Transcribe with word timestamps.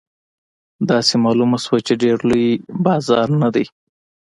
داسې 0.89 1.13
معلومه 1.25 1.57
شوه 1.65 1.79
چې 1.87 1.93
ډېر 2.03 2.17
لوی 2.29 2.49
بازار 2.85 3.27
نه 3.41 3.49
دی. 3.55 3.65